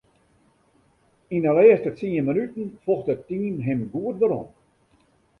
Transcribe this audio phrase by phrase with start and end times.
[1.35, 4.47] Yn 'e lêste tsien minuten focht it team him goed werom.